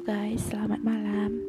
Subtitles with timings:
[0.00, 1.44] Guys, selamat malam.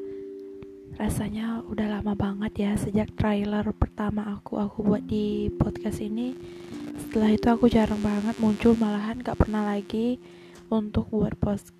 [0.99, 6.35] Rasanya udah lama banget ya sejak trailer pertama aku aku buat di podcast ini.
[6.99, 10.19] Setelah itu aku jarang banget muncul, malahan gak pernah lagi
[10.67, 11.31] untuk buat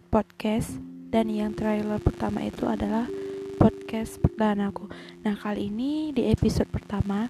[0.07, 0.80] podcast.
[1.12, 3.03] Dan yang trailer pertama itu adalah
[3.59, 4.88] podcast perdana aku.
[5.27, 7.27] Nah kali ini di episode pertama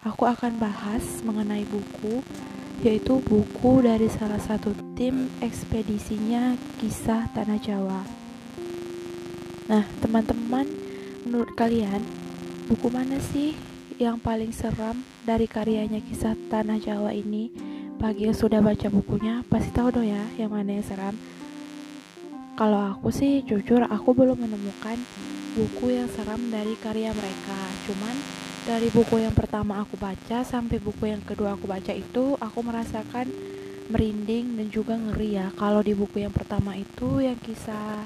[0.00, 2.24] aku akan bahas mengenai buku
[2.80, 8.17] yaitu buku dari salah satu tim ekspedisinya kisah Tanah Jawa.
[9.68, 10.64] Nah, teman-teman,
[11.28, 12.00] menurut kalian
[12.72, 13.52] buku mana sih
[14.00, 17.52] yang paling seram dari karyanya kisah Tanah Jawa ini?
[17.98, 21.18] Bagi yang sudah baca bukunya, pasti tahu dong ya yang mana yang seram.
[22.56, 24.98] Kalau aku sih jujur aku belum menemukan
[25.58, 27.58] buku yang seram dari karya mereka.
[27.86, 28.16] Cuman
[28.68, 33.28] dari buku yang pertama aku baca sampai buku yang kedua aku baca itu aku merasakan
[33.88, 38.04] merinding dan juga ngeri ya kalau di buku yang pertama itu yang kisah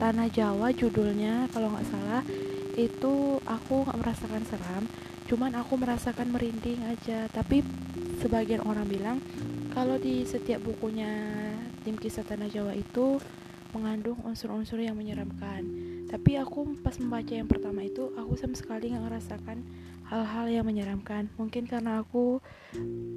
[0.00, 2.24] Tanah Jawa judulnya kalau nggak salah.
[2.72, 4.84] Itu aku nggak merasakan seram
[5.28, 7.28] cuman aku merasakan merinding aja.
[7.28, 7.60] Tapi
[8.24, 9.20] sebagian orang bilang
[9.76, 11.12] kalau di setiap bukunya
[11.84, 13.20] tim kisah Tanah Jawa itu
[13.76, 15.62] mengandung unsur-unsur yang menyeramkan.
[16.08, 19.62] Tapi aku pas membaca yang pertama itu aku sama sekali nggak ngerasakan
[20.10, 21.28] hal-hal yang menyeramkan.
[21.38, 22.42] Mungkin karena aku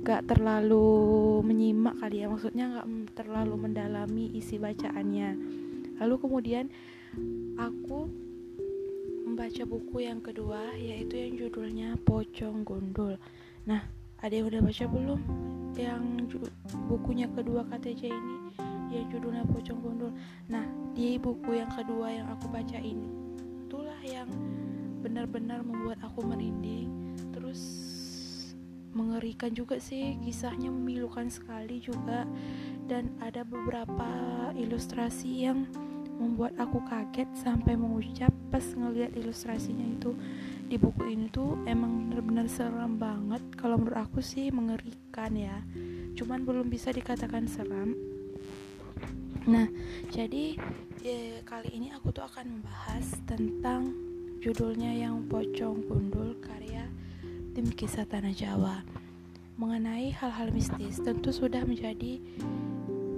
[0.06, 2.88] gak terlalu menyimak kali ya maksudnya gak
[3.18, 5.64] terlalu mendalami isi bacaannya
[6.04, 6.68] lalu kemudian
[7.56, 8.12] aku
[9.24, 13.16] membaca buku yang kedua yaitu yang judulnya Pocong Gondol
[13.64, 13.88] nah
[14.24, 15.20] ada yang udah baca belum?
[15.76, 16.04] Yang
[16.88, 18.36] bukunya kedua KTJ ini
[18.92, 20.12] yang judulnya Pocong Gondol
[20.52, 23.08] nah di buku yang kedua yang aku baca ini
[23.64, 24.28] itulah yang
[25.00, 26.92] benar-benar membuat aku merinding
[27.32, 27.64] terus
[28.94, 32.30] mengerikan juga sih kisahnya memilukan sekali juga
[32.86, 34.08] dan ada beberapa
[34.54, 35.66] ilustrasi yang
[36.24, 40.16] membuat aku kaget sampai mengucap pas ngelihat ilustrasinya itu.
[40.72, 43.44] Di buku ini tuh emang benar-benar seram banget.
[43.60, 45.60] Kalau menurut aku sih mengerikan ya.
[46.16, 47.94] Cuman belum bisa dikatakan seram.
[49.44, 49.68] Nah
[50.08, 50.56] jadi
[51.04, 53.92] ya, kali ini aku tuh akan membahas tentang
[54.44, 56.84] Judulnya yang Pocong Gundul karya
[57.56, 58.84] tim kisah Tanah Jawa.
[59.56, 62.20] Mengenai hal-hal mistis tentu sudah menjadi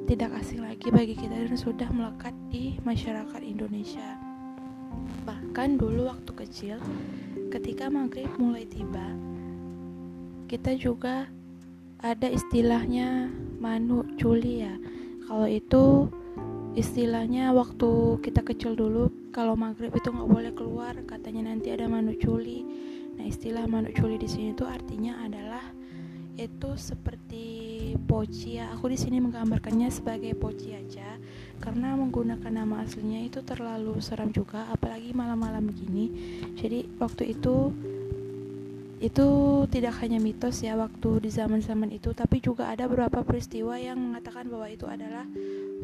[0.05, 4.21] tidak asing lagi bagi kita dan sudah melekat di masyarakat Indonesia.
[5.25, 6.77] Bahkan dulu waktu kecil,
[7.49, 9.17] ketika maghrib mulai tiba,
[10.45, 11.25] kita juga
[12.05, 14.77] ada istilahnya manu culi ya.
[15.25, 16.05] Kalau itu
[16.77, 22.19] istilahnya waktu kita kecil dulu kalau maghrib itu nggak boleh keluar katanya nanti ada manuk
[22.19, 22.67] culi
[23.15, 25.63] nah istilah manuk culi di sini itu artinya adalah
[26.35, 27.54] itu seperti
[27.95, 31.17] poci ya aku di sini menggambarkannya sebagai poci aja
[31.63, 36.11] karena menggunakan nama aslinya itu terlalu seram juga apalagi malam-malam begini.
[36.59, 37.71] Jadi waktu itu
[39.03, 39.27] itu
[39.69, 44.47] tidak hanya mitos ya waktu di zaman-zaman itu tapi juga ada beberapa peristiwa yang mengatakan
[44.47, 45.27] bahwa itu adalah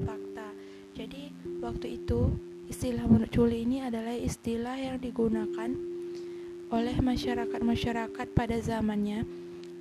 [0.07, 0.47] fakta.
[0.95, 2.35] Jadi waktu itu
[2.72, 5.69] istilah menculi ini adalah istilah yang digunakan
[6.72, 9.28] oleh masyarakat-masyarakat pada zamannya.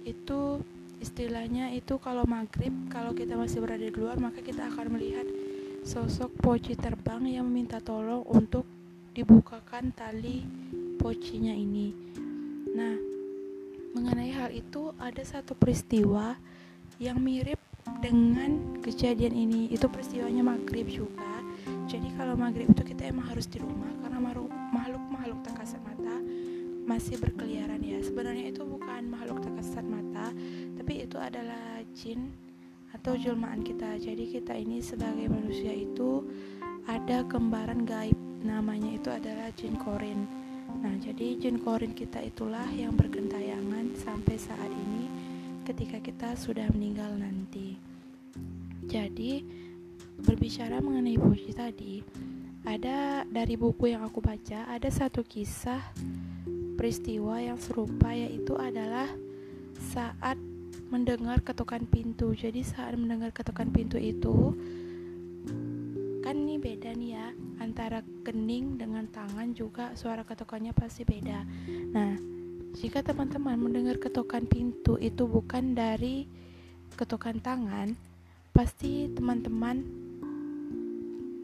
[0.03, 0.59] Itu
[1.01, 5.25] istilahnya itu kalau maghrib kalau kita masih berada di luar maka kita akan melihat
[5.81, 8.69] sosok poci terbang yang meminta tolong untuk
[9.17, 10.45] dibukakan tali
[11.01, 11.91] pocinya ini.
[12.77, 12.95] Nah,
[13.97, 16.37] mengenai hal itu ada satu peristiwa
[17.01, 17.59] yang mirip
[18.05, 19.73] dengan kejadian ini.
[19.73, 21.41] Itu peristiwanya maghrib juga.
[21.89, 24.53] Jadi kalau maghrib itu kita emang harus di rumah karena makhluk
[25.11, 26.17] makhluk tak kasat mata
[26.85, 27.99] masih berkeliaran ya.
[28.01, 30.33] Sebenarnya itu bukan makhluk tak kasat mata
[30.77, 32.33] tapi itu adalah jin
[32.97, 33.99] atau jelmaan kita.
[34.01, 36.27] Jadi kita ini sebagai manusia itu
[36.89, 38.17] ada kembaran gaib.
[38.41, 40.25] Namanya itu adalah jin korin.
[40.81, 45.07] Nah jadi jin korin kita itulah yang bergentayangan sampai saat ini
[45.67, 47.77] ketika kita sudah meninggal nanti.
[48.91, 49.45] Jadi
[50.21, 52.03] berbicara mengenai puisi tadi,
[52.67, 55.81] ada dari buku yang aku baca ada satu kisah
[56.81, 59.05] peristiwa yang serupa yaitu adalah
[59.93, 60.41] saat
[60.89, 62.33] mendengar ketukan pintu.
[62.33, 64.57] Jadi saat mendengar ketukan pintu itu
[66.25, 67.29] kan ini beda nih ya
[67.61, 71.45] antara kening dengan tangan juga suara ketukannya pasti beda.
[71.93, 72.17] Nah,
[72.81, 76.25] jika teman-teman mendengar ketukan pintu itu bukan dari
[76.97, 77.93] ketukan tangan,
[78.51, 79.79] Pasti teman-teman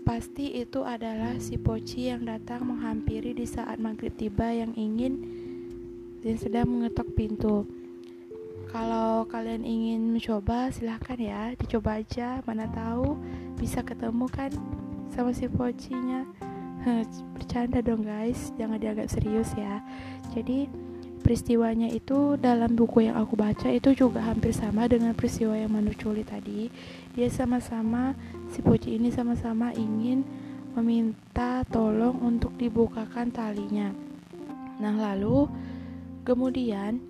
[0.06, 5.18] Pasti itu adalah si Poci yang datang menghampiri di saat maghrib tiba yang ingin
[6.22, 7.66] dan sedang mengetok pintu.
[8.70, 12.38] Kalau kalian ingin mencoba, silahkan ya, dicoba aja.
[12.46, 13.18] Mana tahu
[13.58, 14.54] bisa ketemu kan
[15.10, 16.22] sama si Pocinya.
[17.34, 19.82] bercanda dong guys jangan dianggap serius ya
[20.30, 20.70] jadi
[21.26, 25.90] peristiwanya itu dalam buku yang aku baca itu juga hampir sama dengan peristiwa yang Manu
[25.90, 26.70] Culi tadi.
[27.18, 28.14] Dia sama-sama
[28.54, 30.22] si Poci ini sama-sama ingin
[30.78, 33.90] meminta tolong untuk dibukakan talinya.
[34.78, 35.50] Nah lalu
[36.22, 37.02] kemudian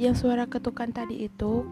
[0.00, 1.68] yang suara ketukan tadi itu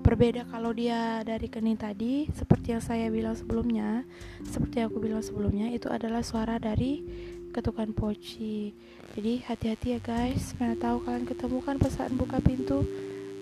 [0.00, 4.08] berbeda kalau dia dari kening tadi seperti yang saya bilang sebelumnya
[4.40, 7.04] seperti yang aku bilang sebelumnya itu adalah suara dari
[7.52, 8.72] ketukan poci
[9.12, 10.56] jadi hati-hati ya guys.
[10.56, 12.80] Mana tahu kalian ketemu kan pas saat buka pintu.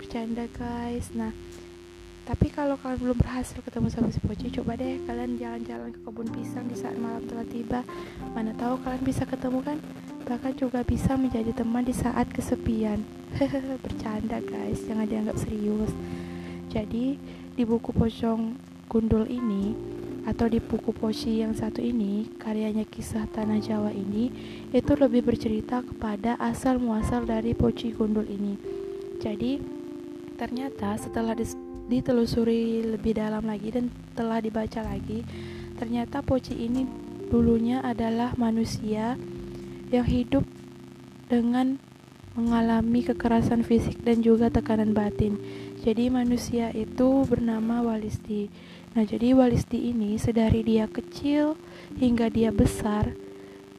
[0.02, 1.14] Bercanda guys.
[1.14, 1.30] Nah
[2.26, 6.28] tapi kalau kalian belum berhasil ketemu sama si poci coba deh kalian jalan-jalan ke kebun
[6.30, 7.80] pisang di saat malam telah tiba.
[8.34, 9.78] Mana tahu kalian bisa ketemu kan?
[10.26, 13.06] Bahkan juga bisa menjadi teman di saat kesepian.
[13.86, 14.82] Bercanda guys.
[14.90, 15.94] Jangan dianggap serius.
[16.66, 17.14] Jadi
[17.54, 18.58] di buku pocong
[18.90, 19.89] gundul ini
[20.28, 24.28] atau di buku Poci yang satu ini, karyanya kisah Tanah Jawa ini,
[24.72, 28.56] itu lebih bercerita kepada asal muasal dari Poci Gundul ini.
[29.20, 29.60] Jadi,
[30.36, 31.36] ternyata setelah
[31.88, 35.24] ditelusuri lebih dalam lagi dan telah dibaca lagi,
[35.76, 36.84] ternyata Poci ini
[37.30, 39.14] dulunya adalah manusia
[39.90, 40.44] yang hidup
[41.30, 41.78] dengan
[42.38, 45.38] mengalami kekerasan fisik dan juga tekanan batin.
[45.82, 48.50] Jadi manusia itu bernama Walisti.
[48.90, 51.54] Nah, jadi Walisti ini sedari dia kecil
[51.94, 53.14] hingga dia besar,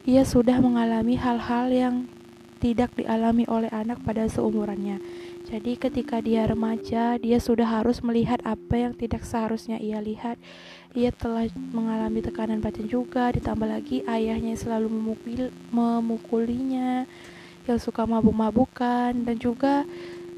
[0.07, 1.95] ia sudah mengalami hal-hal yang
[2.63, 5.03] tidak dialami oleh anak pada seumurannya.
[5.49, 10.39] Jadi ketika dia remaja, dia sudah harus melihat apa yang tidak seharusnya ia lihat.
[10.95, 17.03] Ia telah mengalami tekanan batin juga, ditambah lagi ayahnya selalu memukul, memukulinya,
[17.67, 19.83] yang suka mabuk-mabukan dan juga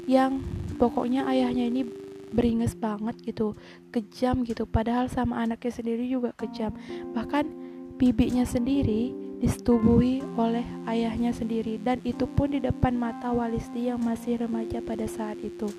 [0.04, 0.44] yang
[0.76, 2.03] pokoknya ayahnya ini
[2.34, 3.54] beringes banget gitu
[3.94, 4.66] kejam gitu.
[4.66, 6.74] Padahal sama anaknya sendiri juga kejam.
[7.14, 7.46] Bahkan
[7.94, 14.42] bibinya sendiri disetubuhi oleh ayahnya sendiri dan itu pun di depan mata Walisti yang masih
[14.42, 15.70] remaja pada saat itu.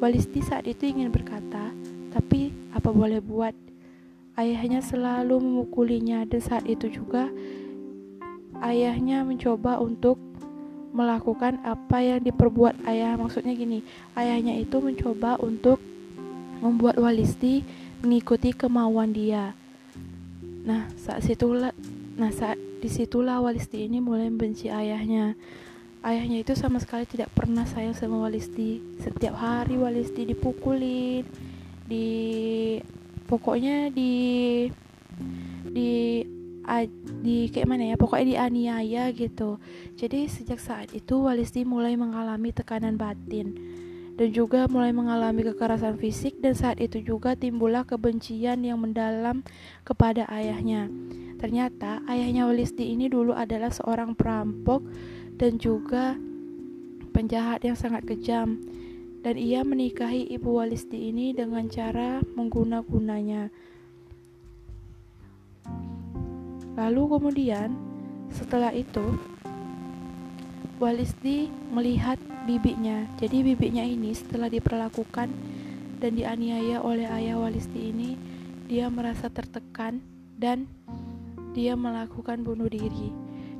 [0.00, 1.72] Walisti saat itu ingin berkata
[2.10, 3.56] tapi apa boleh buat?
[4.38, 7.28] Ayahnya selalu memukulinya dan saat itu juga
[8.64, 10.16] ayahnya mencoba untuk
[10.90, 13.14] melakukan apa yang diperbuat ayah.
[13.14, 13.82] Maksudnya gini
[14.18, 15.78] ayahnya itu mencoba untuk
[16.60, 17.64] membuat Walisti
[18.02, 19.56] mengikuti kemauan dia.
[20.66, 21.72] Nah saat situlah
[22.20, 25.36] nah saat di situlah Walisti ini mulai membenci ayahnya.
[26.00, 28.80] Ayahnya itu sama sekali tidak pernah sayang sama Walisti.
[29.04, 31.28] Setiap hari Walisti dipukulin
[31.84, 32.08] di
[33.28, 34.12] pokoknya di
[35.70, 36.24] di
[37.20, 39.58] di kayak mana ya pokoknya dianiaya gitu.
[39.98, 43.58] Jadi sejak saat itu Walisti mulai mengalami tekanan batin
[44.20, 49.40] dan juga mulai mengalami kekerasan fisik dan saat itu juga timbullah kebencian yang mendalam
[49.80, 50.92] kepada ayahnya.
[51.40, 54.84] Ternyata ayahnya Walisti ini dulu adalah seorang perampok
[55.40, 56.20] dan juga
[57.16, 58.60] penjahat yang sangat kejam.
[59.24, 63.48] Dan ia menikahi ibu Walisti ini dengan cara mengguna-gunanya
[66.78, 67.74] Lalu kemudian
[68.30, 69.18] setelah itu
[70.80, 72.16] Walisti melihat
[72.48, 73.04] bibinya.
[73.20, 75.28] Jadi bibinya ini setelah diperlakukan
[76.00, 78.16] dan dianiaya oleh ayah Walisti ini,
[78.64, 80.00] dia merasa tertekan
[80.40, 80.64] dan
[81.52, 83.12] dia melakukan bunuh diri.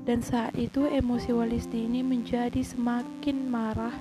[0.08, 3.92] Dan saat itu emosi Walisti ini menjadi semakin marah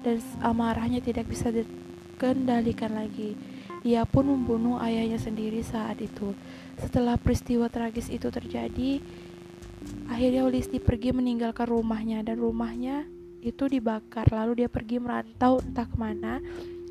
[0.00, 3.36] dan amarahnya tidak bisa dikendalikan lagi.
[3.84, 6.32] Ia pun membunuh ayahnya sendiri saat itu.
[6.80, 8.96] Setelah peristiwa tragis itu terjadi,
[10.08, 13.04] akhirnya Ulisti pergi meninggalkan rumahnya dan rumahnya
[13.44, 14.24] itu dibakar.
[14.32, 16.40] Lalu dia pergi merantau entah ke mana.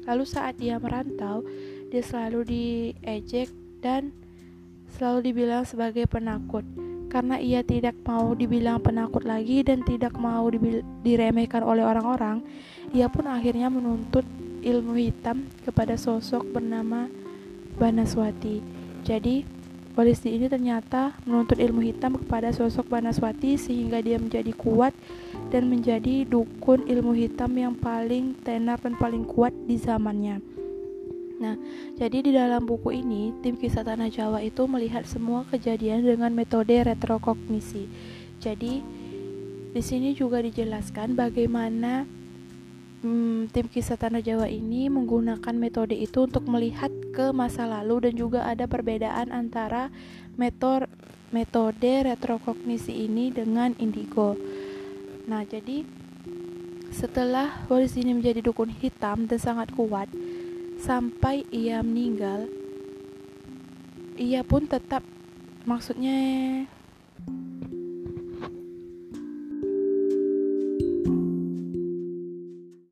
[0.06, 1.42] Lalu saat dia merantau,
[1.90, 3.50] dia selalu diejek
[3.82, 4.14] dan
[4.94, 6.62] selalu dibilang sebagai penakut.
[7.10, 10.46] Karena ia tidak mau dibilang penakut lagi dan tidak mau
[11.02, 12.42] diremehkan oleh orang-orang,
[12.94, 14.26] ia pun akhirnya menuntut
[14.63, 17.12] ilmu hitam kepada sosok bernama
[17.75, 18.63] Banaswati.
[19.03, 19.43] Jadi,
[19.93, 24.89] Walisti ini ternyata menuntut ilmu hitam kepada sosok Banaswati sehingga dia menjadi kuat
[25.53, 30.41] dan menjadi dukun ilmu hitam yang paling tenar dan paling kuat di zamannya.
[31.38, 31.60] Nah,
[32.00, 36.74] jadi di dalam buku ini, tim kisah Tanah Jawa itu melihat semua kejadian dengan metode
[36.74, 37.86] retrokognisi.
[38.41, 38.82] Jadi,
[39.74, 42.08] di sini juga dijelaskan bagaimana
[43.03, 48.13] hmm, tim kisah Tanah Jawa ini menggunakan metode itu untuk melihat ke masa lalu dan
[48.15, 49.91] juga ada perbedaan antara
[50.39, 50.89] metode
[51.33, 54.38] metode retrokognisi ini dengan indigo.
[55.25, 55.81] Nah, jadi
[56.93, 60.05] setelah Waris ini menjadi dukun hitam dan sangat kuat
[60.77, 62.45] sampai ia meninggal,
[64.13, 65.01] ia pun tetap
[65.65, 66.13] maksudnya